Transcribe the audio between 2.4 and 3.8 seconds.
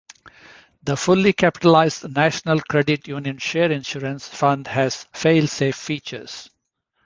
Credit Union Share